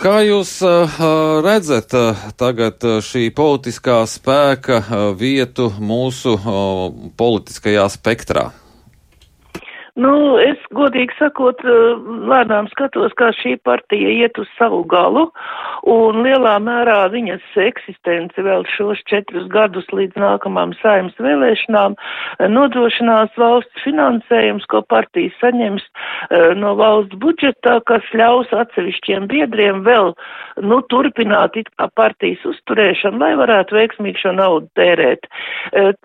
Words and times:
Kā 0.00 0.22
jūs 0.24 0.54
redzat 1.44 1.92
tagad 2.40 2.84
šī 3.04 3.26
politiskā 3.36 3.98
spēka 4.08 4.78
vietu 5.12 5.66
mūsu 5.76 6.38
politiskajā 7.20 7.84
spektrā? 7.92 8.46
Nu, 10.00 10.38
es 10.40 10.60
godīgi 10.72 11.12
sakot, 11.18 11.60
eh, 11.66 11.98
lēnām 12.30 12.70
skatos, 12.72 13.12
kā 13.20 13.30
šī 13.36 13.56
partija 13.66 14.08
iet 14.22 14.38
uz 14.40 14.48
savu 14.56 14.80
galu, 14.88 15.26
un 15.92 16.22
lielā 16.24 16.54
mērā 16.62 17.10
viņas 17.12 17.44
eksistence 17.66 18.40
vēl 18.46 18.64
šos 18.76 19.02
četrus 19.10 19.48
gadus 19.52 19.88
līdz 19.92 20.16
nākamām 20.22 20.72
saimnes 20.80 21.18
vēlēšanām 21.20 21.96
eh, 21.98 22.48
nodrošinās 22.48 23.34
valsts 23.40 23.84
finansējums, 23.84 24.64
ko 24.72 24.80
partija 24.88 25.34
saņems 25.40 25.84
eh, 25.84 26.54
no 26.56 26.72
valsts 26.80 27.20
budžetā, 27.20 27.76
kas 27.90 28.06
ļaus 28.16 28.48
atsevišķiem 28.62 29.28
biedriem 29.28 29.84
vēl, 29.84 30.14
nu, 30.64 30.80
turpināt 30.88 31.60
it 31.60 31.68
kā 31.76 31.90
partijas 31.98 32.46
uzturēšanu, 32.48 33.20
lai 33.20 33.34
varētu 33.42 33.76
veiksmīgi 33.76 34.24
šo 34.24 34.32
naudu 34.38 34.70
tērēt. 34.78 35.28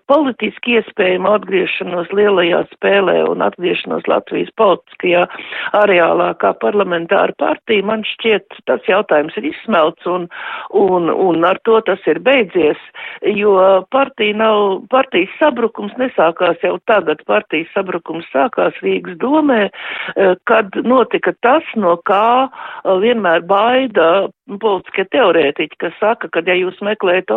Politiski 0.10 0.80
iespējama 0.80 1.36
atgriešanos 1.38 2.12
lielajā 2.16 2.64
spēlē 2.74 3.22
un 3.30 3.44
atgriešanos 3.46 3.85
iestāšanos 3.86 4.08
Latvijas 4.08 4.50
politiskajā 4.58 5.26
areālā 5.74 6.34
kā 6.40 6.54
parlamentāra 6.60 7.34
partija, 7.38 7.84
man 7.84 8.04
šķiet, 8.04 8.46
tas 8.66 8.82
jautājums 8.88 9.36
ir 9.38 9.52
izsmelts 9.52 10.06
un, 10.06 10.28
un, 10.74 11.10
un 11.10 11.46
ar 11.46 11.60
to 11.64 11.80
tas 11.86 12.00
ir 12.08 12.20
beidzies, 12.20 12.78
jo 13.22 13.86
partija 13.92 14.36
nav, 14.36 14.88
partijas 14.90 15.30
sabrukums 15.40 15.94
nesākās 15.98 16.58
jau 16.64 16.78
tagad, 16.88 17.22
partijas 17.28 17.68
sabrukums 17.74 18.26
sākās 18.34 18.74
Rīgas 18.82 19.18
domē, 19.18 19.70
eh, 20.16 20.36
kad 20.46 20.70
notika 20.84 21.34
tas, 21.42 21.64
no 21.76 21.98
kā 22.06 22.50
eh, 22.50 22.92
vienmēr 23.02 23.46
baida 23.46 24.30
politiskie 24.62 25.06
teorētiķi, 25.14 25.78
kas 25.82 25.96
saka, 26.00 26.30
ka 26.30 26.44
ja 26.46 26.56
jūs 26.58 26.78
meklējat, 26.86 27.34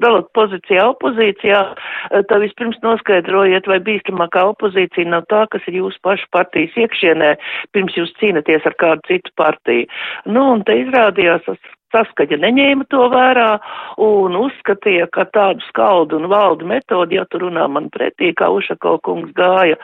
dalat 0.00 0.30
pozīcijā 0.36 0.86
opozīcijā, 0.94 1.60
eh, 1.74 2.24
tad 2.30 2.44
vispirms 2.44 2.80
noskaidrojiet, 2.84 3.68
vai 3.68 3.80
bīstamākā 3.84 4.46
opozīcija 4.54 5.10
nav 5.12 5.28
tā, 5.32 5.44
kas 5.52 5.62
ir 5.68 5.80
jūsu 5.82 6.00
pašu 6.02 6.28
partijas 6.32 6.76
iekšienē, 6.80 7.34
pirms 7.72 7.96
jūs 7.98 8.14
cīnaties 8.20 8.64
ar 8.64 8.76
kādu 8.80 9.00
citu 9.08 9.30
partiju. 9.36 9.88
Nu, 10.26 10.52
un 10.56 10.64
te 10.64 10.78
izrādījās 10.84 11.48
saskaņa 11.94 12.40
neņēma 12.42 12.88
to 12.92 13.06
vērā 13.12 13.48
un 14.02 14.36
uzskatīja, 14.38 15.08
ka 15.14 15.26
tādu 15.34 15.62
skaldu 15.68 16.18
un 16.18 16.28
valdu 16.32 16.66
metodi, 16.68 17.18
ja 17.18 17.24
tu 17.30 17.40
runā 17.44 17.66
man 17.70 17.90
pretī, 17.94 18.32
kā 18.36 18.50
Ušako 18.54 18.96
kungs 19.06 19.32
gāja, 19.38 19.78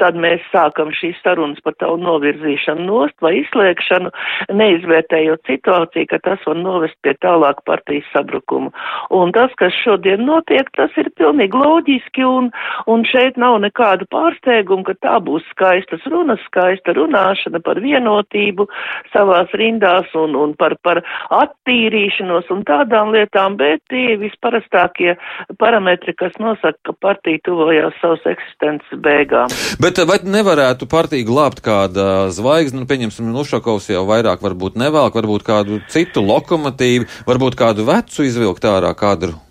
tad 0.00 0.18
mēs 0.20 0.44
sākam 0.52 0.92
šīs 0.94 1.18
sarunas 1.24 1.60
par 1.64 1.76
tavu 1.82 1.98
novirzīšanu 2.02 2.86
nost 2.86 3.16
vai 3.24 3.38
izslēgšanu, 3.42 4.12
neizvērtējot 4.58 5.50
situāciju, 5.50 6.10
ka 6.12 6.20
tas 6.24 6.44
var 6.46 6.58
novest 6.60 6.98
pie 7.02 7.14
tālāk 7.22 7.62
partijas 7.68 8.06
sabrukumu. 8.14 8.72
Un 9.14 9.32
tas, 9.36 9.52
kas 9.60 9.74
šodien 9.82 10.24
notiek, 10.28 10.68
tas 10.76 10.94
ir 11.00 11.10
pilnīgi 11.18 11.58
loģiski 11.58 12.26
un, 12.26 12.50
un 12.90 13.04
šeit 13.08 13.38
nav 13.40 13.58
nekādu 13.64 14.08
pārsteigumu, 14.12 14.86
ka 14.86 14.96
tā 15.04 15.18
būs 15.24 15.46
skaistas 15.52 16.04
runas, 16.10 16.42
skaista 16.48 16.94
runāšana 16.96 17.62
par 17.64 17.80
vienotību 17.82 18.68
savās 19.12 19.52
rindās 19.58 20.10
un, 20.18 20.36
un 20.38 20.54
par, 20.58 20.76
par 20.84 21.02
attīrīšanos 21.48 22.50
un 22.54 22.62
tādām 22.68 23.12
lietām, 23.14 23.56
bet 23.60 23.82
tie 23.92 24.16
visparastākie 24.20 25.16
parametri, 25.60 26.14
kas 26.18 26.36
nosaka, 26.42 26.78
ka 26.86 26.94
partija 27.00 27.42
tuvojās 27.48 27.96
savas 28.02 28.24
eksistences 28.28 29.02
beigām. 29.04 29.52
Bet 29.82 30.00
vai 30.08 30.20
nevarētu 30.24 30.88
partija 30.90 31.26
glābt 31.28 31.62
kāda 31.64 32.28
zvaigzne, 32.34 32.82
nu, 32.82 32.88
pieņemsim, 32.90 33.32
Nušakovs 33.34 33.90
jau 33.92 34.04
vairāk 34.08 34.44
varbūt 34.44 34.78
nevēl, 34.80 35.10
varbūt 35.14 35.46
kādu 35.46 35.82
citu 35.92 36.24
lokomotīvu, 36.24 37.10
varbūt 37.28 37.58
kādu 37.58 37.88
vecu 37.88 38.26
izvilkt 38.28 38.68
ārā 38.68 38.94
kadru? 38.98 39.47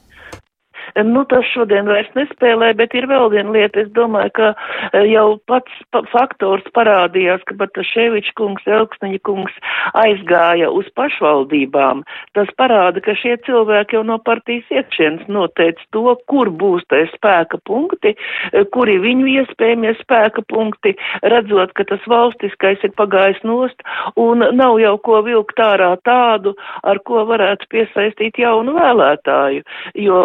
Nu, 1.06 1.24
tas 1.30 1.46
šodien 1.54 1.86
vairs 1.90 2.10
nespēlē, 2.18 2.72
bet 2.78 2.96
ir 2.98 3.06
vēl 3.10 3.30
viena 3.34 3.54
lieta. 3.54 3.84
Es 3.84 3.90
domāju, 3.94 4.32
ka 4.40 4.48
eh, 4.54 5.06
jau 5.12 5.38
pats 5.50 5.74
faktors 6.10 6.66
parādījās, 6.74 7.44
ka 7.46 7.58
Bataševičs 7.60 8.34
kungs, 8.40 8.66
Elksniņa 8.66 9.22
kungs 9.28 9.54
aizgāja 9.98 10.72
uz 10.74 10.90
pašvaldībām. 10.98 12.02
Tas 12.38 12.50
parāda, 12.58 13.04
ka 13.04 13.14
šie 13.20 13.36
cilvēki 13.46 14.00
jau 14.00 14.04
no 14.08 14.18
partijas 14.26 14.66
iekšienes 14.74 15.28
noteica 15.30 15.86
to, 15.94 16.16
kur 16.32 16.50
būs 16.50 16.86
tie 16.90 17.06
spēka 17.14 17.62
punkti, 17.70 18.16
eh, 18.16 18.66
kuri 18.74 18.98
viņu 19.04 19.30
iespējamie 19.36 19.94
spēka 20.02 20.46
punkti, 20.50 20.96
redzot, 21.22 21.76
ka 21.78 21.86
tas 21.86 22.02
valstiskais 22.10 22.82
ir 22.88 22.96
pagājis 22.98 23.44
nost 23.46 23.86
un 24.18 24.42
nav 24.58 24.80
jau 24.82 24.96
ko 25.04 25.22
vilkt 25.26 25.62
ārā 25.62 25.94
tādu, 26.08 26.56
ar 26.84 27.00
ko 27.06 27.26
varētu 27.30 27.70
piesaistīt 27.70 28.40
jaunu 28.42 28.74
vēlētāju, 28.78 29.64
jo 30.08 30.22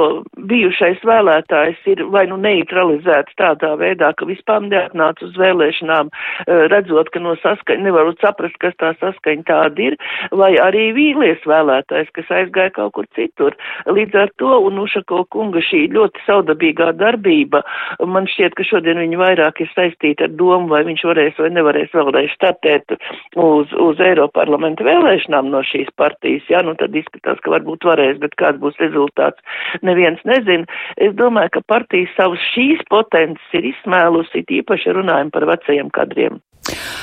bija 0.49 0.62
bijušais 0.63 1.03
vēlētājs 1.07 1.81
ir 1.91 2.05
vai 2.13 2.27
nu 2.31 2.39
neutralizēts 2.41 3.35
tādā 3.41 3.75
veidā, 3.81 4.13
ka 4.15 4.27
vispār 4.29 4.63
neatnāca 4.63 5.27
uz 5.27 5.35
vēlēšanām, 5.41 6.11
eh, 6.47 6.69
redzot, 6.71 7.11
ka 7.11 7.19
no 7.21 7.35
saskaņa 7.43 7.83
nevaru 7.83 8.15
saprast, 8.21 8.59
kas 8.63 8.75
tā 8.79 8.93
saskaņa 9.01 9.45
tāda 9.49 9.79
ir, 9.79 9.97
vai 10.31 10.53
arī 10.55 10.93
vīlies 10.95 11.43
vēlētājs, 11.43 12.13
kas 12.15 12.31
aizgāja 12.31 12.73
kaut 12.79 12.93
kur 12.93 13.07
citur. 13.17 13.57
Līdz 13.87 14.15
ar 14.15 14.31
to 14.39 14.53
un 14.67 14.79
Ušako 14.79 15.25
kunga 15.31 15.59
šī 15.59 15.89
ļoti 15.93 16.23
saudabīgā 16.27 16.93
darbība, 16.99 17.63
man 18.07 18.27
šķiet, 18.27 18.55
ka 18.55 18.65
šodien 18.65 18.99
viņa 19.03 19.19
vairāk 19.19 19.61
ir 19.61 19.71
saistīta 19.75 20.29
ar 20.29 20.37
domu, 20.39 20.69
vai 20.69 20.85
viņš 20.85 21.03
varēs 21.11 21.39
vai 21.39 21.51
nevarēs 21.51 21.91
vēlreiz 21.95 22.31
startēt 22.37 22.95
uz, 23.37 23.73
uz 23.73 24.01
Eiroparlamenta 24.01 24.85
vēlēšanām 24.85 25.51
no 25.51 25.63
šīs 25.67 25.91
partijas. 25.97 26.47
Jā, 26.51 26.63
nu 26.63 26.75
tad 26.79 26.95
izskatās, 26.95 27.41
ka 27.43 27.51
varbūt 27.51 27.87
varēs, 27.89 28.21
bet 28.23 28.37
kāds 28.37 28.61
būs 28.63 28.79
rezultāts, 28.83 29.41
neviens 29.83 30.21
nezina 30.25 30.42
nezinu. 30.43 30.69
Es 30.97 31.15
domāju, 31.19 31.57
ka 31.57 31.67
partija 31.75 32.11
savus 32.17 32.43
šīs 32.53 32.83
potences 32.91 33.59
ir 33.59 33.73
izsmēlusi, 33.73 34.45
īpaši 34.63 34.97
runājam 34.99 35.31
par 35.35 35.47
vecajiem 35.55 35.93
kadriem. 35.95 36.41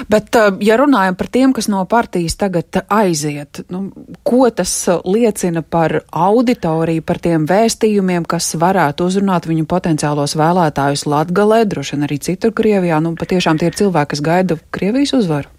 Bet, 0.07 0.31
uh, 0.39 0.55
ja 0.63 0.77
runājam 0.79 1.17
par 1.19 1.27
tiem, 1.27 1.51
kas 1.51 1.67
no 1.67 1.81
partijas 1.89 2.37
tagad 2.39 2.79
aiziet, 2.87 3.65
nu, 3.73 3.89
ko 4.23 4.47
tas 4.55 4.71
liecina 5.03 5.61
par 5.67 5.97
auditoriju, 6.07 7.03
par 7.03 7.19
tiem 7.19 7.43
vēstījumiem, 7.49 8.23
kas 8.23 8.53
varētu 8.59 9.09
uzrunāt 9.11 9.49
viņu 9.51 9.67
potenciālos 9.67 10.37
vēlētājus 10.39 11.03
Latgalē, 11.11 11.65
droši 11.67 11.97
vien 11.97 12.07
arī 12.07 12.21
citur 12.23 12.55
Krievijā? 12.55 13.03
Nu, 13.03 13.17
patiešām 13.19 13.59
tie 13.59 13.67
ir 13.67 13.79
cilvēki, 13.83 14.15
kas 14.15 14.23
gaida 14.23 14.61
Krievijas 14.71 15.17
uzvaru. 15.19 15.58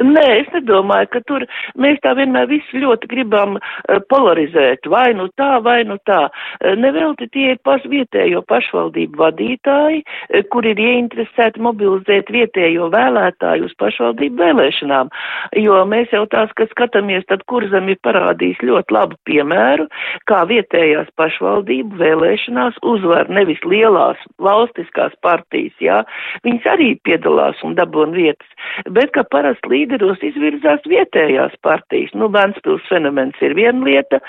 Nē, 0.00 0.24
es 0.40 0.50
nedomāju, 0.54 1.10
ka 1.14 1.22
tur 1.28 1.44
mēs 1.80 2.00
tā 2.04 2.14
vienmēr 2.18 2.48
visu 2.50 2.80
ļoti 2.82 3.08
gribam 3.10 3.56
uh, 3.58 3.98
polarizēt, 4.10 4.86
vai 4.90 5.12
nu 5.16 5.28
tā, 5.38 5.58
vai 5.64 5.82
nu 5.88 5.98
tā. 6.08 6.26
Uh, 6.28 6.74
nevelti 6.78 7.28
tie 7.34 7.54
ir 7.54 7.60
paš 7.66 7.86
vietējo 7.90 8.44
pašvaldību 8.50 9.20
vadītāji, 9.20 10.02
uh, 10.04 10.44
kur 10.52 10.66
ir 10.68 10.80
ieinteresēti 10.80 11.62
mobilizēt 11.64 12.32
vietējo 12.34 12.90
vēlētāju 12.94 13.68
uz 13.68 13.76
pašvaldību 13.80 14.40
vēlēšanām, 14.42 15.12
jo 15.60 15.80
mēs 15.88 16.12
jau 16.14 16.24
tās, 16.32 16.52
kad 16.58 16.72
skatāmies, 16.72 17.26
tad 17.30 17.44
kurzam 17.50 17.88
ir 17.92 18.00
parādījis 18.04 18.62
ļoti 18.64 18.96
labu 18.96 19.18
piemēru, 19.28 19.88
kā 20.30 20.44
vietējās 20.50 21.10
pašvaldību 21.20 22.00
vēlēšanās 22.00 22.80
uzvar 22.82 23.30
nevis 23.32 23.62
lielās 23.68 24.20
valstiskās 24.42 25.14
partijas, 25.24 25.74
jā, 25.82 26.00
viņas 26.46 26.70
arī 26.74 26.94
piedalās 27.06 27.60
un 27.66 27.76
dabon 27.78 28.14
vietas, 28.16 28.48
bet 28.90 29.12
ka 29.14 29.24
parasti 29.30 29.73
līderos 29.74 30.22
izvirzās 30.24 30.84
vietējās 30.88 31.56
partijas. 31.66 32.14
Nu, 32.14 32.30
Ventspils 32.32 32.84
fenomens 32.88 33.38
ir 33.44 33.56
viena 33.58 33.84
lieta, 33.86 34.20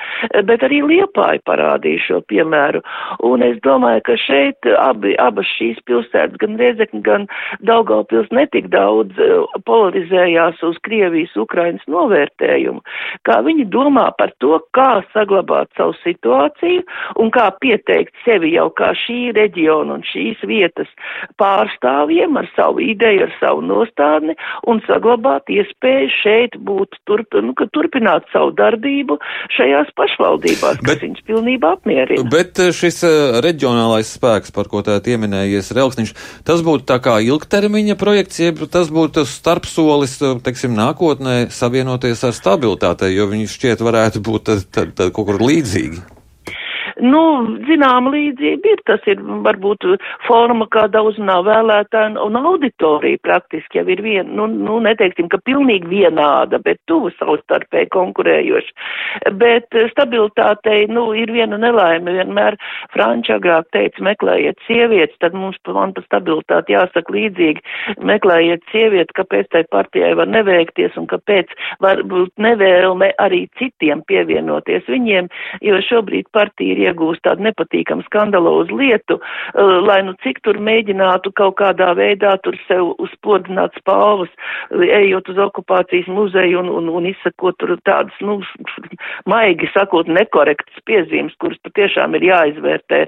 bet 0.50 0.66
arī 0.66 0.82
Liepāja 0.86 1.42
parādīja 1.48 2.04
šo 2.08 2.22
piemēru. 2.30 2.82
Un 3.26 3.46
es 3.46 3.60
domāju, 3.66 4.04
ka 4.10 4.18
šeit 4.20 4.70
abi, 4.80 5.16
abas 5.22 5.50
šīs 5.56 5.80
pilsētas, 5.88 6.38
gan 6.42 6.58
Riezekni, 6.60 7.02
gan 7.06 7.28
Daugaupils 7.66 8.32
netik 8.36 8.70
daudz 8.74 9.18
eh, 9.22 9.60
polarizējās 9.68 10.62
uz 10.66 10.80
Krievijas, 10.86 11.36
Ukrainas 11.40 11.84
novērtējumu, 11.92 12.82
kā 13.28 13.40
viņi 13.46 13.68
domā 13.74 14.08
par 14.20 14.34
to, 14.44 14.58
kā 14.76 15.04
saglabāt 15.14 15.72
savu 15.78 15.96
situāciju 16.04 16.84
un 17.22 17.32
kā 17.36 17.50
pieteikt 17.62 18.16
sevi 18.26 18.54
jau 18.56 18.70
kā 18.78 18.92
šī 19.06 19.20
reģiona 19.38 20.00
un 20.00 20.06
šīs 20.08 20.42
vietas 20.48 20.90
pārstāvjiem 21.42 22.38
ar 22.40 22.50
savu 22.56 22.84
ideju, 22.84 23.28
ar 23.28 23.36
savu 23.40 23.64
nostādni 23.66 24.36
un 24.70 24.82
saglabāt 24.88 25.35
saglabāt 25.36 25.50
iespēju 25.50 26.10
šeit 26.22 26.56
būt, 26.58 26.96
turp, 27.06 27.34
nu, 27.44 27.54
turpināt 27.74 28.26
savu 28.32 28.54
darbību 28.56 29.18
šajās 29.56 29.92
pašvaldībās, 29.96 30.80
bet, 30.80 30.86
kas 30.86 31.02
viņus 31.02 31.26
pilnībā 31.28 31.76
apmierina. 31.76 32.30
Bet 32.30 32.60
eh, 32.60 32.72
šis 32.72 33.04
uh, 33.04 33.42
reģionālais 33.44 34.16
spēks, 34.16 34.52
par 34.52 34.68
ko 34.68 34.82
tā 34.82 35.00
pieminējies 35.04 35.74
Relksniņš, 35.76 36.14
tas 36.46 36.62
būtu 36.62 36.86
tā 36.86 37.00
kā 37.00 37.20
ilgtermiņa 37.20 37.96
projekts, 38.00 38.40
jeb 38.40 38.64
tas 38.72 38.90
būtu 38.90 39.26
starpsolis, 39.26 40.20
eh, 40.22 40.40
teiksim, 40.46 40.76
nākotnē 40.76 41.50
savienoties 41.52 42.24
ar 42.24 42.36
stabilitātei, 42.36 43.14
jo 43.16 43.28
viņi 43.32 43.52
šķiet 43.52 43.86
varētu 43.86 44.24
būt 44.24 44.46
tad, 44.50 44.68
tad, 44.72 44.96
tad 44.96 45.16
kaut 45.16 45.32
kur 45.32 45.42
līdzīgi. 45.42 46.15
Nu, 47.04 47.22
zinām, 47.68 48.08
līdzība 48.14 48.72
ir, 48.72 48.82
tas 48.88 49.04
ir 49.12 49.20
varbūt 49.44 49.84
forma, 50.24 50.68
kāda 50.72 51.02
uzrunā 51.04 51.42
vēlētāji 51.44 52.16
un 52.24 52.38
auditorija 52.40 53.20
praktiski 53.26 53.82
jau 53.82 53.86
ir 53.92 54.02
viena, 54.04 54.30
nu, 54.38 54.46
nu, 54.48 54.78
neteiksim, 54.86 55.28
ka 55.32 55.42
pilnīgi 55.44 55.90
vienāda, 55.92 56.62
bet 56.64 56.80
tuvu 56.88 57.12
savstarpēji 57.18 57.90
konkurējoši. 57.92 58.72
Bet 59.42 59.76
stabilitātei, 59.92 60.86
nu, 60.88 61.10
ir 61.20 61.34
viena 61.36 61.60
nelaime, 61.60 62.16
vienmēr 62.16 62.56
Franča 62.94 63.42
agrāk 63.42 63.68
teica, 63.76 64.06
meklējiet 64.08 64.64
sievietes, 64.68 65.20
tad 65.20 65.36
mums 65.36 65.60
man 65.68 65.92
pa 65.98 66.06
stabilitāti 66.06 66.78
jāsaka 66.78 67.12
līdzīgi, 67.12 67.64
meklējiet 68.08 68.64
sievieti, 68.72 69.18
kāpēc 69.20 69.52
tai 69.52 69.66
partijai 69.72 70.14
var 70.16 70.32
neveikties 70.32 70.96
un 70.96 71.10
kāpēc 71.12 71.52
var 71.84 72.06
būt 72.08 72.32
nevēlme 72.40 73.12
arī 73.20 73.46
citiem 73.60 74.06
pievienoties 74.08 74.88
viņiem, 74.88 75.28
jo 75.66 75.84
šobrīd 75.90 76.32
partija 76.36 76.76
ir 76.76 76.85
iegūst 76.86 77.24
tādu 77.26 77.46
nepatīkamu 77.48 78.06
skandalozu 78.08 78.78
lietu, 78.80 79.20
uh, 79.20 79.78
lai 79.86 80.02
nu 80.08 80.16
cik 80.24 80.42
tur 80.46 80.60
mēģinātu 80.62 81.34
kaut 81.38 81.58
kādā 81.62 81.92
veidā 81.98 82.36
tur 82.44 82.58
sev 82.68 82.94
uzspodināt 83.02 83.76
spalvas, 83.80 84.32
ejot 84.72 85.30
uz 85.32 85.42
okupācijas 85.48 86.10
muzeju 86.12 86.62
un, 86.64 86.72
un, 86.80 86.90
un 87.00 87.10
izsakot 87.10 87.58
tur 87.62 87.76
tādas, 87.88 88.16
nu, 88.22 88.40
maigi 89.32 89.70
sakot, 89.74 90.10
nekorektas 90.12 90.84
piezīmes, 90.90 91.36
kuras 91.42 91.60
patiešām 91.66 92.18
ir 92.18 92.28
jāizvērtē, 92.30 93.02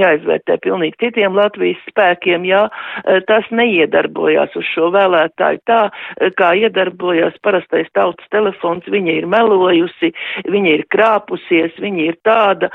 jāizvērtē 0.00 0.58
pilnīgi 0.64 1.00
citiem 1.06 1.36
Latvijas 1.38 1.80
spēkiem, 1.90 2.46
jā, 2.48 2.66
uh, 2.70 3.20
tas 3.28 3.48
neiedarbojās 3.54 4.56
uz 4.58 4.68
šo 4.72 4.90
vēlētāju 4.94 5.62
tā, 5.68 5.80
uh, 5.90 6.34
kā 6.38 6.54
iedarbojās 6.64 7.36
parastais 7.44 7.90
tautas 7.96 8.28
telefons, 8.34 8.86
viņa 8.90 9.18
ir 9.20 9.28
melojusi, 9.30 10.12
viņa 10.50 10.74
ir 10.78 10.84
krāpusies, 10.92 11.74
viņa 11.82 12.08
ir 12.08 12.18
tāda, 12.26 12.70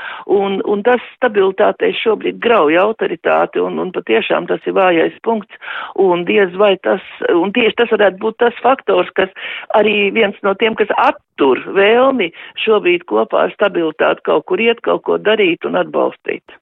un, 0.50 0.60
un 0.68 0.82
tas 0.86 1.02
stabilitātei 1.16 1.92
šobrīd 1.96 2.40
grauja 2.42 2.84
autoritāti, 2.88 3.62
un, 3.62 3.78
un 3.82 3.92
patiešām 3.94 4.48
tas 4.50 4.64
ir 4.66 4.76
vājais 4.78 5.16
punkts, 5.26 5.60
un 6.00 6.24
diez 6.28 6.54
vai 6.60 6.74
tas, 6.86 7.04
un 7.32 7.54
tieši 7.56 7.78
tas 7.82 7.92
varētu 7.94 8.22
būt 8.24 8.40
tas 8.42 8.62
faktors, 8.64 9.12
kas 9.18 9.30
arī 9.78 10.10
viens 10.16 10.38
no 10.46 10.54
tiem, 10.58 10.78
kas 10.78 10.90
attur 11.00 11.62
vēlmi 11.76 12.30
šobrīd 12.64 13.06
kopā 13.10 13.46
ar 13.46 13.54
stabilitāti 13.56 14.26
kaut 14.28 14.48
kur 14.50 14.62
iet, 14.62 14.82
kaut 14.86 15.06
ko 15.06 15.20
darīt 15.20 15.68
un 15.68 15.78
atbalstīt. 15.80 16.59